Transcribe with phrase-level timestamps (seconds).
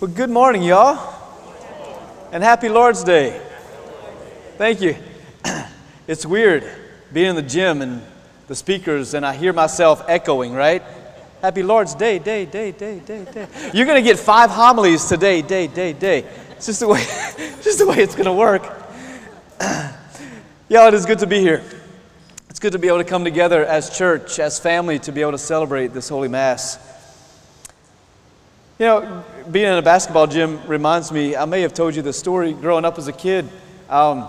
[0.00, 1.14] Well, good morning, y'all.
[2.32, 3.38] And happy Lord's Day.
[4.56, 4.96] Thank you.
[6.06, 6.64] It's weird
[7.12, 8.02] being in the gym and
[8.48, 10.82] the speakers, and I hear myself echoing, right?
[11.42, 13.46] Happy Lord's Day, day, day, day, day, day.
[13.74, 16.24] You're going to get five homilies today, day, day, day.
[16.52, 17.00] It's just the way,
[17.62, 18.62] just the way it's going to work.
[20.70, 21.62] Y'all, it is good to be here.
[22.48, 25.32] It's good to be able to come together as church, as family, to be able
[25.32, 26.89] to celebrate this Holy Mass.
[28.80, 32.14] You know, being in a basketball gym reminds me, I may have told you the
[32.14, 33.46] story growing up as a kid.
[33.90, 34.26] Um,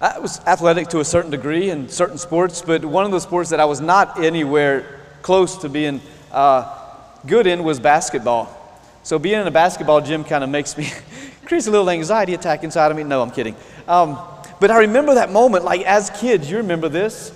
[0.00, 3.50] I was athletic to a certain degree in certain sports, but one of the sports
[3.50, 6.00] that I was not anywhere close to being
[6.32, 6.74] uh,
[7.26, 8.48] good in was basketball.
[9.02, 10.90] So being in a basketball gym kind of makes me,
[11.44, 13.02] creates a little anxiety attack inside of me.
[13.02, 13.54] No, I'm kidding.
[13.86, 14.18] Um,
[14.60, 17.34] but I remember that moment, like as kids, you remember this.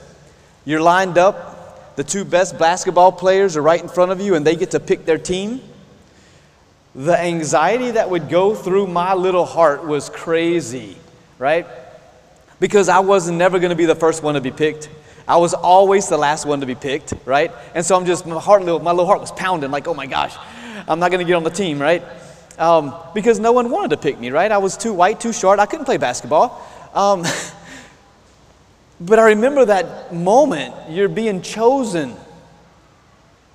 [0.64, 4.46] You're lined up, the two best basketball players are right in front of you, and
[4.46, 5.60] they get to pick their team.
[6.94, 10.96] The anxiety that would go through my little heart was crazy,
[11.38, 11.66] right?
[12.60, 14.88] because I was never going to be the first one to be picked.
[15.26, 17.52] I was always the last one to be picked, right?
[17.74, 20.34] And so I'm just, my heart, my little heart was pounding like, oh my gosh,
[20.88, 22.02] I'm not going to get on the team, right?
[22.58, 24.50] Um, because no one wanted to pick me, right?
[24.50, 25.58] I was too white, too short.
[25.58, 26.66] I couldn't play basketball.
[26.94, 27.24] Um,
[29.00, 30.74] but I remember that moment.
[30.88, 32.14] You're being chosen,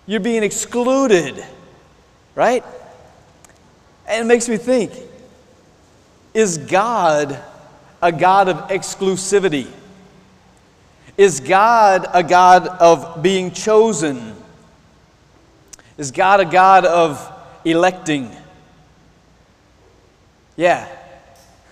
[0.05, 1.43] you're being excluded,
[2.35, 2.63] right?
[4.09, 4.91] And it makes me think
[6.33, 7.39] is God
[8.01, 9.67] a God of exclusivity?
[11.17, 14.35] Is God a God of being chosen?
[15.97, 17.31] Is God a God of
[17.65, 18.31] electing?
[20.55, 20.87] Yeah,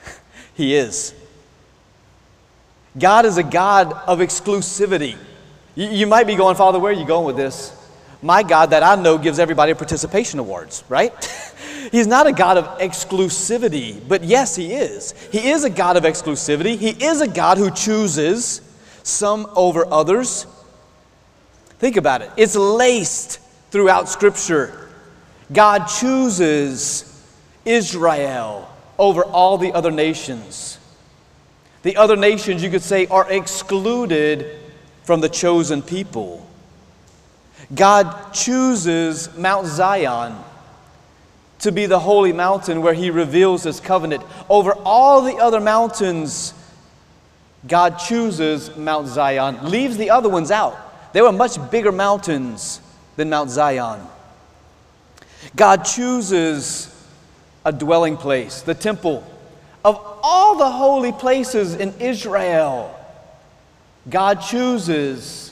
[0.53, 1.13] He is.
[2.97, 5.15] God is a God of exclusivity.
[5.75, 7.76] You, might be going, Father, where are you going with this?
[8.21, 11.13] My God that I know gives everybody participation awards, right?
[11.91, 15.13] He's not a God of exclusivity, but yes, He is.
[15.31, 16.77] He is a God of exclusivity.
[16.77, 18.61] He is a God who chooses
[19.03, 20.47] some over others.
[21.79, 23.39] Think about it, it's laced
[23.71, 24.89] throughout Scripture.
[25.51, 27.13] God chooses
[27.63, 30.79] Israel over all the other nations.
[31.83, 34.59] The other nations, you could say, are excluded
[35.03, 36.46] from the chosen people.
[37.73, 40.35] God chooses Mount Zion
[41.59, 44.23] to be the holy mountain where he reveals his covenant.
[44.49, 46.53] Over all the other mountains,
[47.67, 50.77] God chooses Mount Zion, leaves the other ones out.
[51.13, 52.79] They were much bigger mountains
[53.15, 53.99] than Mount Zion.
[55.55, 56.93] God chooses
[57.65, 59.25] a dwelling place, the temple.
[59.83, 62.93] Of all the holy places in Israel,
[64.09, 65.51] God chooses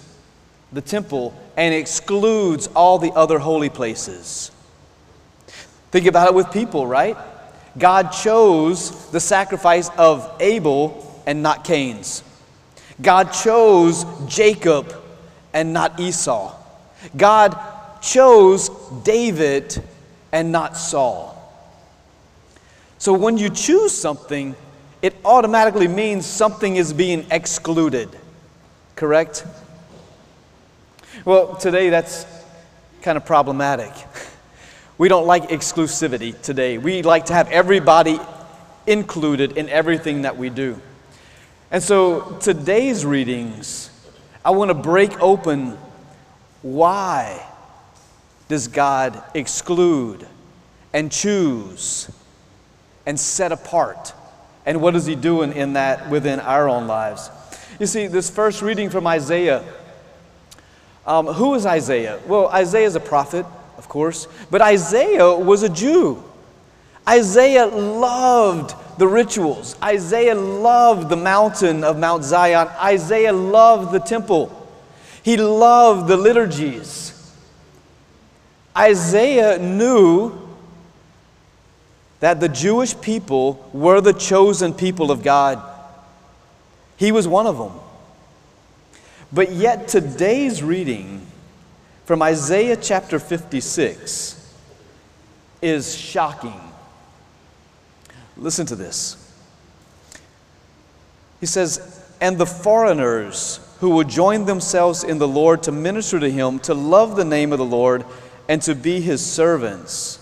[0.71, 4.51] the temple and excludes all the other holy places.
[5.91, 7.17] Think about it with people, right?
[7.77, 12.23] God chose the sacrifice of Abel and not Cain's.
[13.01, 14.93] God chose Jacob
[15.53, 16.55] and not Esau.
[17.15, 17.57] God
[18.01, 18.69] chose
[19.03, 19.81] David
[20.31, 21.31] and not Saul.
[22.97, 24.55] So when you choose something,
[25.01, 28.09] it automatically means something is being excluded.
[28.95, 29.45] Correct?
[31.25, 32.23] Well, today that's
[33.01, 33.91] kind of problematic.
[34.97, 36.77] We don't like exclusivity today.
[36.77, 38.17] We like to have everybody
[38.87, 40.79] included in everything that we do.
[41.69, 43.89] And so today's readings,
[44.45, 45.77] I want to break open
[46.61, 47.45] why
[48.47, 50.25] does God exclude
[50.93, 52.09] and choose
[53.05, 54.13] and set apart?
[54.65, 57.29] And what is He doing in that within our own lives?
[57.81, 59.61] You see, this first reading from Isaiah,
[61.05, 62.19] um, who is Isaiah?
[62.27, 63.45] Well, Isaiah is a prophet
[63.77, 66.23] of course, but Isaiah was a Jew.
[67.07, 69.75] Isaiah loved the rituals.
[69.83, 72.67] Isaiah loved the mountain of Mount Zion.
[72.81, 74.49] Isaiah loved the temple.
[75.21, 77.11] He loved the liturgies.
[78.75, 80.41] Isaiah knew
[82.21, 85.61] that the Jewish people were the chosen people of God.
[86.97, 87.71] He was one of them.
[89.31, 91.25] But yet, today's reading
[92.05, 94.53] from Isaiah chapter 56
[95.61, 96.59] is shocking.
[98.37, 99.21] Listen to this.
[101.39, 106.29] He says, And the foreigners who will join themselves in the Lord to minister to
[106.29, 108.05] him, to love the name of the Lord,
[108.47, 110.19] and to be his servants.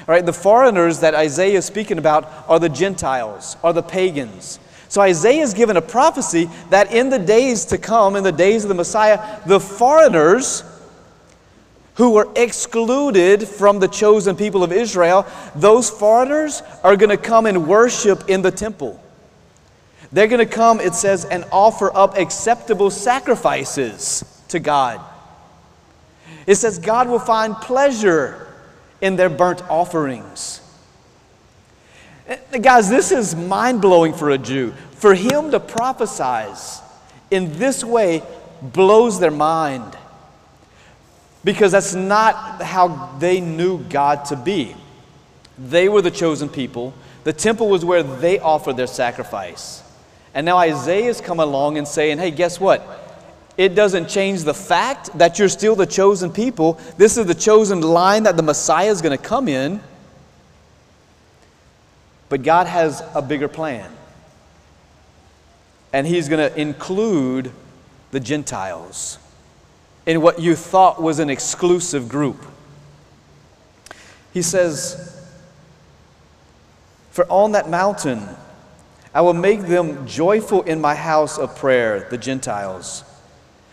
[0.00, 4.58] All right, the foreigners that Isaiah is speaking about are the Gentiles, are the pagans.
[4.90, 8.64] So Isaiah is given a prophecy that in the days to come, in the days
[8.64, 10.64] of the Messiah, the foreigners
[11.94, 17.46] who were excluded from the chosen people of Israel, those foreigners are going to come
[17.46, 19.00] and worship in the temple.
[20.10, 25.00] They're going to come, it says, and offer up acceptable sacrifices to God.
[26.48, 28.48] It says God will find pleasure
[29.00, 30.60] in their burnt offerings.
[32.30, 34.72] Eh, guys, this is mind blowing for a Jew.
[34.92, 36.80] For him to prophesize
[37.28, 38.22] in this way
[38.62, 39.96] blows their mind
[41.42, 44.76] because that's not how they knew God to be.
[45.58, 46.94] They were the chosen people,
[47.24, 49.82] the temple was where they offered their sacrifice.
[50.32, 52.82] And now Isaiah's come along and saying, hey, guess what?
[53.56, 56.78] It doesn't change the fact that you're still the chosen people.
[56.96, 59.80] This is the chosen line that the Messiah is going to come in.
[62.30, 63.90] But God has a bigger plan.
[65.92, 67.52] And He's going to include
[68.12, 69.18] the Gentiles
[70.06, 72.42] in what you thought was an exclusive group.
[74.32, 75.28] He says,
[77.10, 78.26] For on that mountain
[79.12, 83.02] I will make them joyful in my house of prayer, the Gentiles.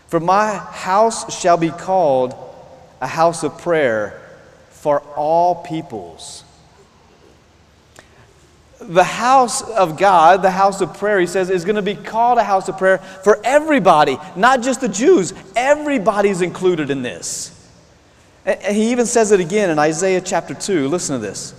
[0.08, 2.34] For my house shall be called
[3.00, 4.20] a house of prayer
[4.70, 6.42] for all peoples.
[8.80, 12.38] The house of God, the house of prayer, he says, is going to be called
[12.38, 15.34] a house of prayer for everybody, not just the Jews.
[15.56, 17.54] Everybody's included in this.
[18.46, 20.88] And he even says it again in Isaiah chapter 2.
[20.88, 21.54] Listen to this.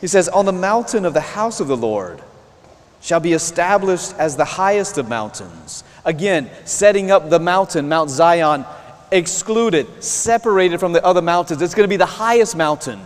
[0.00, 2.22] He says, On the mountain of the house of the Lord
[3.00, 8.64] shall be established as the highest of mountains Again, setting up the mountain, Mount Zion,
[9.12, 11.62] excluded, separated from the other mountains.
[11.62, 13.00] It's going to be the highest mountain.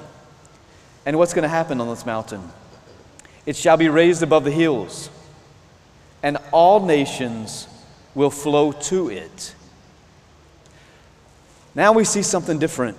[1.05, 2.41] And what's going to happen on this mountain?
[3.46, 5.08] It shall be raised above the hills,
[6.22, 7.69] and all nations
[8.14, 9.54] will flow to it.
[11.75, 12.98] Now we see something different.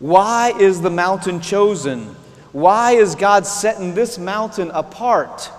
[0.00, 2.16] Why is the mountain chosen?
[2.52, 5.50] Why is God setting this mountain apart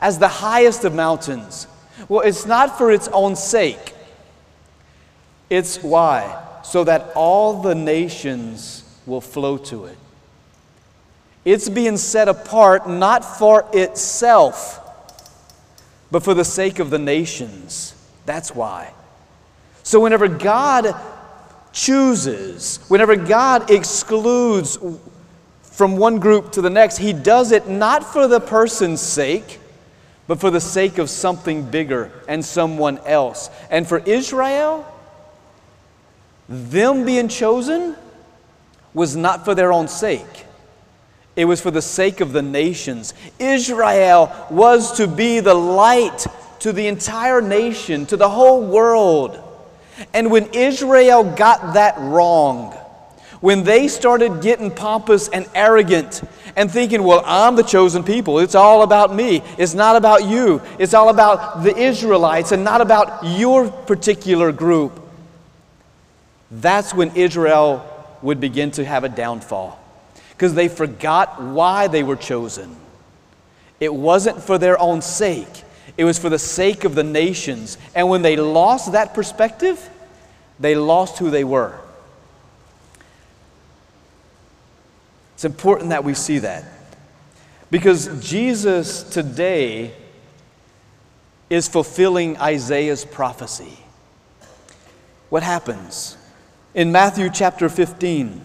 [0.00, 1.66] as the highest of mountains?
[2.08, 3.94] Well, it's not for its own sake.
[5.48, 6.42] It's why?
[6.62, 9.96] So that all the nations will flow to it.
[11.46, 14.78] It's being set apart not for itself,
[16.10, 17.94] but for the sake of the nations.
[18.26, 18.92] That's why.
[19.82, 20.94] So, whenever God
[21.72, 24.76] chooses, whenever God excludes
[25.62, 29.60] from one group to the next, He does it not for the person's sake
[30.26, 33.50] but for the sake of something bigger and someone else.
[33.70, 34.84] And for Israel,
[36.48, 37.96] them being chosen
[38.92, 40.45] was not for their own sake.
[41.36, 43.12] It was for the sake of the nations.
[43.38, 46.26] Israel was to be the light
[46.60, 49.42] to the entire nation, to the whole world.
[50.14, 52.72] And when Israel got that wrong,
[53.42, 56.22] when they started getting pompous and arrogant
[56.56, 58.38] and thinking, well, I'm the chosen people.
[58.38, 59.42] It's all about me.
[59.58, 60.62] It's not about you.
[60.78, 65.02] It's all about the Israelites and not about your particular group.
[66.50, 67.84] That's when Israel
[68.22, 69.78] would begin to have a downfall
[70.36, 72.76] because they forgot why they were chosen.
[73.80, 75.64] It wasn't for their own sake,
[75.96, 77.78] it was for the sake of the nations.
[77.94, 79.88] And when they lost that perspective,
[80.60, 81.78] they lost who they were.
[85.34, 86.64] It's important that we see that.
[87.70, 89.92] Because Jesus today
[91.48, 93.78] is fulfilling Isaiah's prophecy.
[95.28, 96.16] What happens?
[96.74, 98.40] In Matthew chapter 15,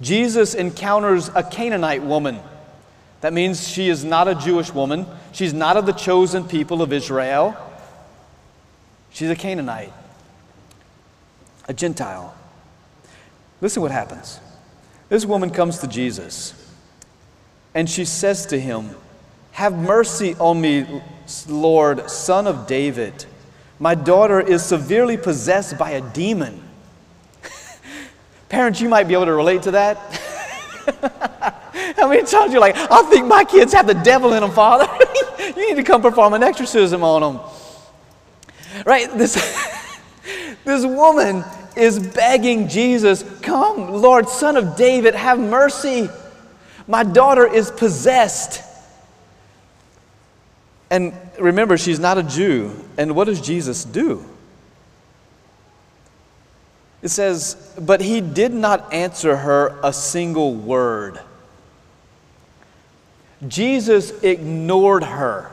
[0.00, 2.38] Jesus encounters a Canaanite woman.
[3.20, 5.06] That means she is not a Jewish woman.
[5.32, 7.56] She's not of the chosen people of Israel.
[9.10, 9.92] She's a Canaanite,
[11.66, 12.34] a Gentile.
[13.60, 14.38] Listen what happens.
[15.08, 16.54] This woman comes to Jesus
[17.74, 18.90] and she says to him,
[19.52, 21.02] Have mercy on me,
[21.48, 23.24] Lord, son of David.
[23.78, 26.67] My daughter is severely possessed by a demon.
[28.48, 29.96] Parents, you might be able to relate to that.
[31.96, 34.88] How many times you're like, I think my kids have the devil in them, Father?
[35.38, 37.40] you need to come perform an exorcism on them.
[38.86, 39.10] Right?
[39.12, 39.34] This,
[40.64, 41.44] this woman
[41.76, 46.08] is begging Jesus, Come, Lord, son of David, have mercy.
[46.86, 48.62] My daughter is possessed.
[50.90, 52.72] And remember, she's not a Jew.
[52.96, 54.24] And what does Jesus do?
[57.02, 61.20] It says, But he did not answer her a single word.
[63.46, 65.50] Jesus ignored her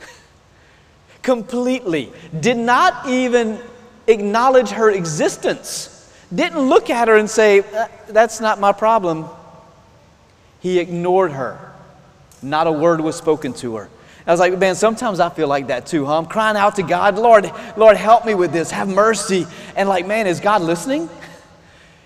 [1.22, 3.58] completely, did not even
[4.06, 9.26] acknowledge her existence, didn't look at her and say, uh, That's not my problem.
[10.60, 11.58] He ignored her.
[12.42, 13.90] Not a word was spoken to her.
[14.30, 16.16] I was like, man, sometimes I feel like that too, huh?
[16.16, 18.70] I'm crying out to God, Lord, Lord, help me with this.
[18.70, 19.44] Have mercy.
[19.74, 21.10] And like, man, is God listening?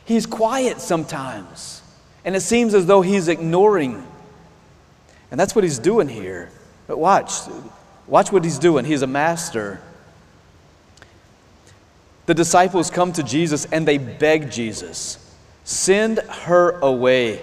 [0.07, 1.83] He's quiet sometimes.
[2.25, 4.07] And it seems as though he's ignoring.
[5.31, 6.49] And that's what he's doing here.
[6.87, 7.31] But watch,
[8.07, 8.87] watch what he's doing.
[8.87, 9.83] He's a master.
[12.25, 15.19] The disciples come to Jesus and they beg Jesus,
[15.65, 17.43] send her away,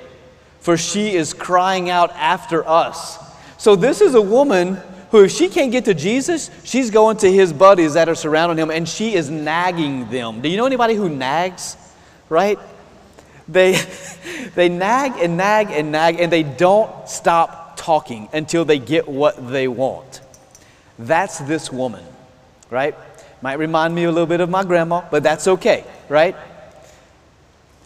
[0.59, 3.19] for she is crying out after us.
[3.61, 4.79] So, this is a woman
[5.11, 8.57] who, if she can't get to Jesus, she's going to his buddies that are surrounding
[8.57, 10.41] him and she is nagging them.
[10.41, 11.77] Do you know anybody who nags?
[12.27, 12.57] Right?
[13.47, 13.79] They,
[14.55, 19.51] they nag and nag and nag and they don't stop talking until they get what
[19.51, 20.21] they want.
[20.97, 22.03] That's this woman,
[22.71, 22.95] right?
[23.43, 26.35] Might remind me a little bit of my grandma, but that's okay, right?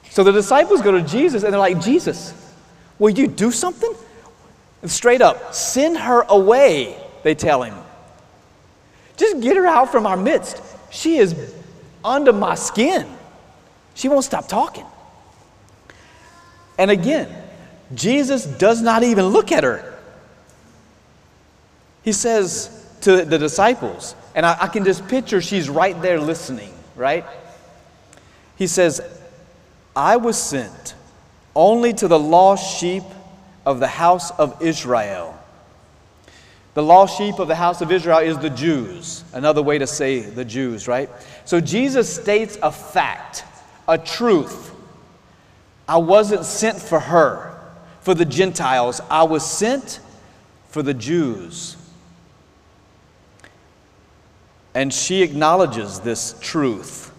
[0.10, 2.34] So the disciples go to Jesus and they're like, Jesus,
[2.98, 3.94] will you do something?
[4.86, 7.74] And straight up, send her away, they tell him.
[9.18, 10.62] Just get her out from our midst.
[10.92, 11.56] She is
[12.04, 13.08] under my skin.
[13.96, 14.86] She won't stop talking.
[16.78, 17.36] And again,
[17.96, 19.98] Jesus does not even look at her.
[22.04, 22.70] He says
[23.02, 27.26] to the disciples, and I, I, can just picture she's right there listening, right?
[28.56, 29.02] He says,
[29.96, 30.94] I was sent
[31.56, 33.02] only to the lost sheep
[33.66, 35.38] of the house of Israel.
[36.76, 40.20] The lost sheep of the house of Israel is the Jews, another way to say
[40.20, 41.10] the Jews, right?
[41.46, 43.46] So Jesus states a fact,
[43.88, 44.74] a truth.
[45.88, 47.58] I wasn't sent for her,
[48.02, 49.00] for the Gentiles.
[49.10, 50.02] I was sent
[50.68, 51.78] for the Jews.
[54.74, 57.14] And she acknowledges this truth.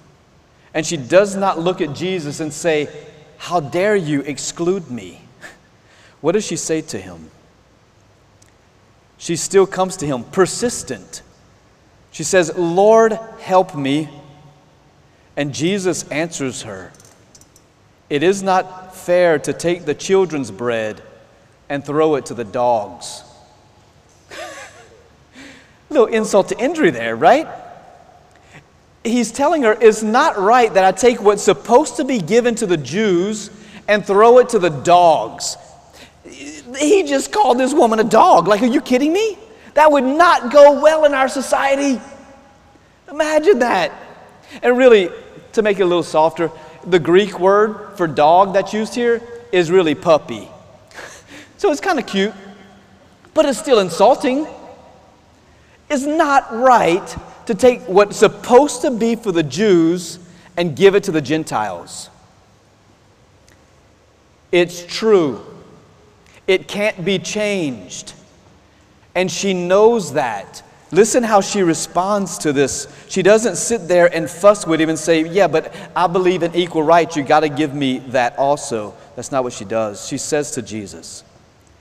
[0.75, 2.91] And she does not look at Jesus and say,
[3.39, 5.26] How dare you exclude me?
[6.21, 7.31] What does she say to him?
[9.19, 11.23] She still comes to him, persistent.
[12.11, 14.09] She says, Lord, help me.
[15.37, 16.93] And Jesus answers her,
[18.09, 21.03] It is not fair to take the children's bread
[21.69, 23.23] and throw it to the dogs
[25.91, 27.47] little insult to injury there, right?
[29.05, 32.67] He's telling her it's not right that I take what's supposed to be given to
[32.67, 33.51] the Jews
[33.87, 35.57] and throw it to the dogs.
[36.31, 38.49] He just called this woman a dog.
[38.49, 39.39] Like, are you kidding me?
[39.75, 42.01] That would not go well in our society.
[43.11, 43.93] Imagine that.
[44.63, 45.11] And really,
[45.53, 46.51] to make it a little softer,
[46.87, 50.49] the Greek word for dog that's used here is really puppy.
[51.59, 52.35] So it's kind of cute,
[53.33, 54.47] but it's still insulting.
[55.89, 57.17] It's not right
[57.47, 60.19] to take what's supposed to be for the Jews
[60.59, 62.11] and give it to the Gentiles.
[64.53, 65.56] It's true.
[66.47, 68.13] It can't be changed.
[69.15, 70.63] And she knows that.
[70.93, 72.87] Listen how she responds to this.
[73.09, 76.55] She doesn't sit there and fuss with him and say, Yeah, but I believe in
[76.55, 77.17] equal rights.
[77.17, 78.95] You got to give me that also.
[79.17, 80.07] That's not what she does.
[80.07, 81.25] She says to Jesus,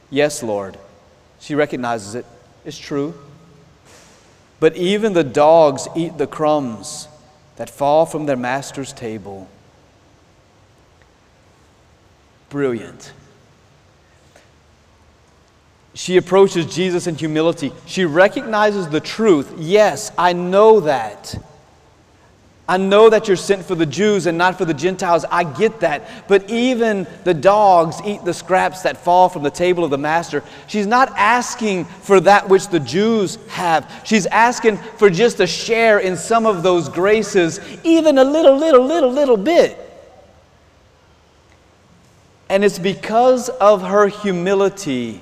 [0.10, 0.78] Yes, Lord.
[1.40, 2.26] She recognizes it.
[2.64, 3.14] It's true.
[4.60, 7.08] But even the dogs eat the crumbs
[7.58, 9.48] that fall from their master's table.
[12.50, 13.14] Brilliant.
[15.96, 17.72] She approaches Jesus in humility.
[17.86, 19.54] She recognizes the truth.
[19.58, 21.42] Yes, I know that.
[22.68, 25.24] I know that you're sent for the Jews and not for the Gentiles.
[25.32, 26.28] I get that.
[26.28, 30.44] But even the dogs eat the scraps that fall from the table of the master.
[30.68, 34.02] She's not asking for that which the Jews have.
[34.04, 38.86] She's asking for just a share in some of those graces, even a little, little,
[38.86, 39.80] little, little bit.
[42.50, 45.22] And it's because of her humility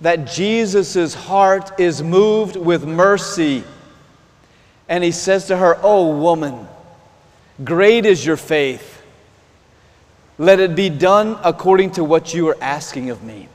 [0.00, 3.64] that Jesus' heart is moved with mercy
[4.88, 6.68] and he says to her, Oh, woman,
[7.62, 9.02] great is your faith.
[10.36, 13.48] Let it be done according to what you are asking of me.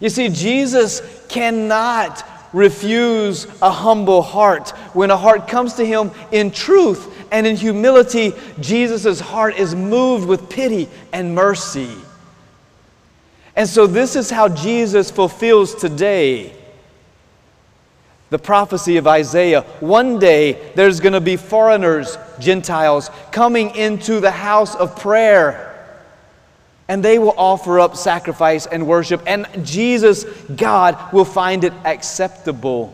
[0.00, 4.70] You see, Jesus cannot refuse a humble heart.
[4.94, 10.26] When a heart comes to him in truth and in humility, Jesus' heart is moved
[10.26, 11.90] with pity and mercy.
[13.56, 16.54] And so, this is how Jesus fulfills today
[18.30, 19.60] the prophecy of Isaiah.
[19.78, 25.70] One day there's going to be foreigners, Gentiles, coming into the house of prayer.
[26.88, 30.24] And they will offer up sacrifice and worship, and Jesus,
[30.56, 32.92] God, will find it acceptable.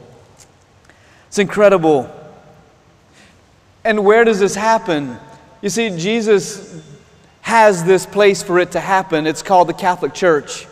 [1.29, 2.09] It's incredible.
[3.83, 5.17] And where does this happen?
[5.63, 6.85] You see, Jesus
[7.43, 9.27] has this place for it to happen.
[9.27, 10.67] It's called the Catholic Church.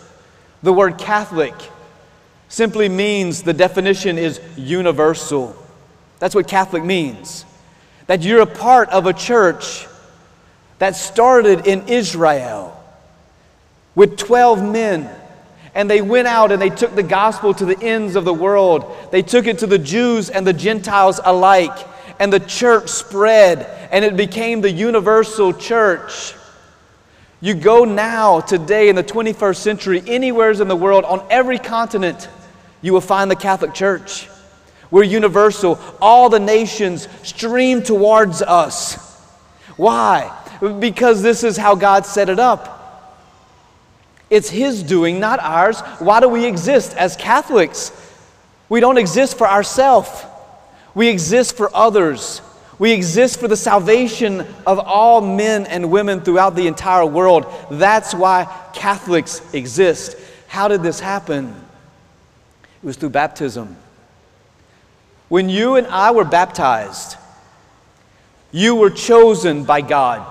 [0.63, 1.55] The word Catholic
[2.49, 5.57] simply means the definition is universal.
[6.19, 7.45] That's what Catholic means.
[8.07, 9.87] That you're a part of a church
[10.79, 12.75] that started in Israel
[13.95, 15.11] with 12 men.
[15.75, 18.97] And they went out and they took the gospel to the ends of the world.
[19.13, 21.87] They took it to the Jews and the Gentiles alike.
[22.19, 26.35] And the church spread and it became the universal church.
[27.41, 32.29] You go now, today, in the 21st century, anywhere in the world, on every continent,
[32.83, 34.29] you will find the Catholic Church.
[34.91, 35.79] We're universal.
[36.01, 38.97] All the nations stream towards us.
[39.77, 40.37] Why?
[40.81, 42.75] Because this is how God set it up.
[44.31, 45.81] It's His doing, not ours.
[46.01, 47.93] Why do we exist as Catholics?
[48.69, 50.11] We don't exist for ourselves,
[50.95, 52.43] we exist for others.
[52.79, 57.47] We exist for the salvation of all men and women throughout the entire world.
[57.71, 60.17] That's why Catholics exist.
[60.47, 61.49] How did this happen?
[62.83, 63.77] It was through baptism.
[65.29, 67.17] When you and I were baptized,
[68.53, 70.25] you were chosen by God,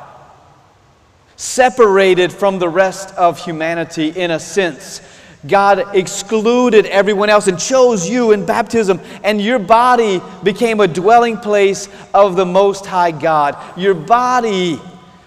[1.35, 5.01] separated from the rest of humanity in a sense.
[5.47, 11.37] God excluded everyone else and chose you in baptism, and your body became a dwelling
[11.37, 13.57] place of the Most High God.
[13.77, 14.79] Your body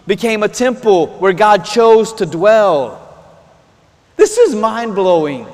[0.07, 2.97] became a temple where God chose to dwell.
[4.17, 5.47] This is mind blowing.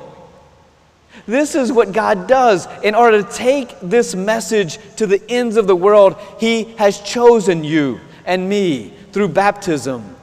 [1.25, 2.67] This is what God does.
[2.83, 7.63] In order to take this message to the ends of the world, He has chosen
[7.63, 10.15] you and me through baptism.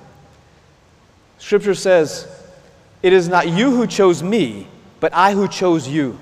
[1.39, 2.27] Scripture says,
[3.05, 4.67] it is not you who chose me,
[4.99, 6.19] but I who chose you.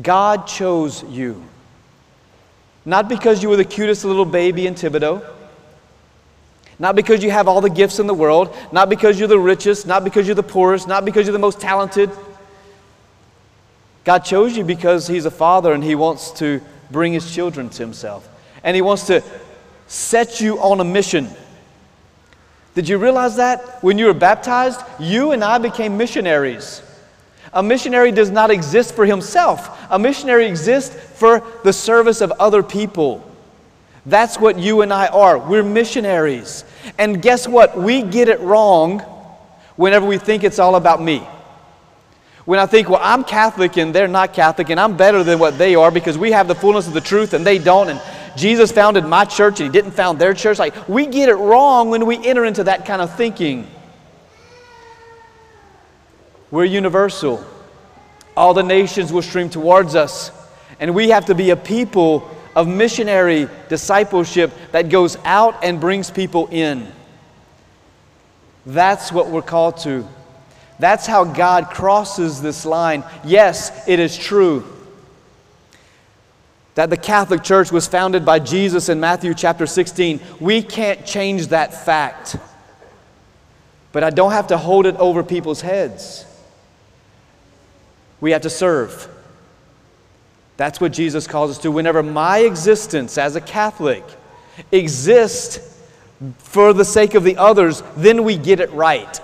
[0.00, 1.44] God chose you.
[2.82, 5.22] Not because you were the cutest little baby in Thibodaux,
[6.78, 8.56] Not because you have all the gifts in the world.
[8.72, 9.86] Not because you're the richest.
[9.86, 10.88] Not because you're the poorest.
[10.88, 12.10] Not because you're the most talented.
[14.04, 17.82] God chose you because He's a father and He wants to bring His children to
[17.82, 18.26] Himself.
[18.64, 19.22] And He wants to
[19.86, 21.28] set you on a mission.
[22.76, 23.82] Did you realize that?
[23.82, 26.82] When you were baptized, you and I became missionaries.
[27.54, 32.62] A missionary does not exist for himself, a missionary exists for the service of other
[32.62, 33.24] people.
[34.04, 35.38] That's what you and I are.
[35.38, 36.64] We're missionaries.
[36.98, 37.78] And guess what?
[37.78, 39.00] We get it wrong
[39.76, 41.26] whenever we think it's all about me.
[42.44, 45.56] When I think, well, I'm Catholic and they're not Catholic, and I'm better than what
[45.56, 48.00] they are because we have the fullness of the truth and they don't, and
[48.36, 50.58] Jesus founded my church and he didn't found their church.
[50.58, 53.66] Like, we get it wrong when we enter into that kind of thinking.
[56.50, 57.44] We're universal.
[58.36, 60.30] All the nations will stream towards us.
[60.78, 66.10] And we have to be a people of missionary discipleship that goes out and brings
[66.10, 66.86] people in.
[68.66, 70.06] That's what we're called to.
[70.78, 73.02] That's how God crosses this line.
[73.24, 74.75] Yes, it is true
[76.76, 80.20] that the Catholic Church was founded by Jesus in Matthew chapter 16.
[80.40, 82.36] We can't change that fact.
[83.92, 86.26] But I don't have to hold it over people's heads.
[88.20, 89.08] We have to serve.
[90.58, 91.72] That's what Jesus calls us to.
[91.72, 94.04] Whenever my existence as a Catholic
[94.70, 95.80] exists
[96.38, 99.18] for the sake of the others, then we get it right.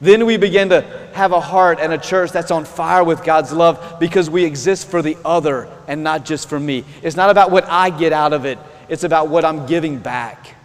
[0.00, 0.82] Then we begin to
[1.12, 4.88] have a heart and a church that's on fire with God's love because we exist
[4.88, 6.84] for the other and not just for me.
[7.02, 8.58] It's not about what I get out of it,
[8.88, 10.56] it's about what I'm giving back.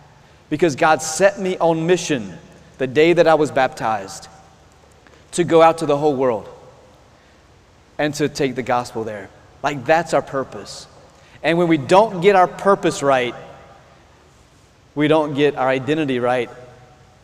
[0.49, 2.37] Because God set me on mission
[2.77, 4.27] the day that I was baptized
[5.31, 6.47] to go out to the whole world
[7.97, 9.29] and to take the gospel there.
[9.63, 10.87] Like that's our purpose.
[11.43, 13.35] And when we don't get our purpose right,
[14.93, 16.49] we don't get our identity right,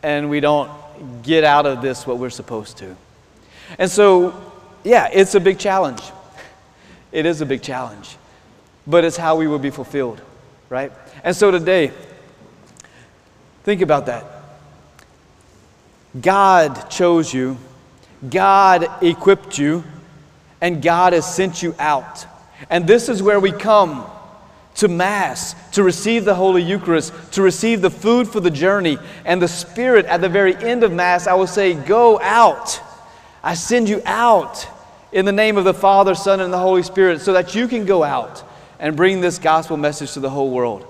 [0.02, 0.70] and we don't
[1.22, 2.96] get out of this what we're supposed to.
[3.78, 4.34] And so,
[4.84, 6.02] yeah, it's a big challenge.
[7.10, 8.16] It is a big challenge.
[8.86, 10.20] But it's how we will be fulfilled,
[10.68, 10.92] right?
[11.22, 11.92] And so today,
[13.62, 14.24] think about that.
[16.20, 17.56] God chose you,
[18.28, 19.84] God equipped you,
[20.60, 22.26] and God has sent you out.
[22.68, 24.04] And this is where we come
[24.76, 29.40] to Mass, to receive the Holy Eucharist, to receive the food for the journey, and
[29.40, 32.80] the Spirit at the very end of Mass, I will say, Go out.
[33.42, 34.66] I send you out
[35.10, 37.84] in the name of the Father, Son, and the Holy Spirit so that you can
[37.84, 38.42] go out
[38.78, 40.86] and bring this gospel message to the whole world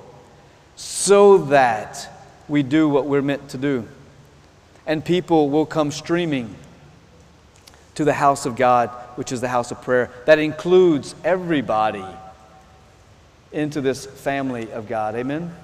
[0.77, 2.09] so that
[2.49, 3.87] we do what we're meant to do.
[4.87, 6.55] And people will come streaming
[7.95, 10.11] to the house of God, which is the house of prayer.
[10.27, 12.05] That includes everybody
[13.53, 15.15] into this family of God.
[15.15, 15.55] Amen?